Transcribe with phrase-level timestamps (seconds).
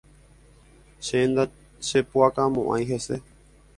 [1.05, 3.15] Che ndachepuʼakamoʼãi hese.